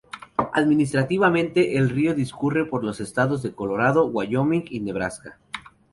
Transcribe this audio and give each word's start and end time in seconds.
Administrativamente, 0.53 1.77
el 1.77 1.91
río 1.91 2.15
discurre 2.15 2.65
por 2.65 2.83
los 2.83 2.99
estados 2.99 3.43
de 3.43 3.53
Colorado, 3.53 4.07
Wyoming 4.07 4.63
y 4.71 4.79
Nebraska. 4.79 5.37